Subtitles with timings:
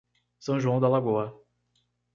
[0.39, 1.39] São João da Lagoa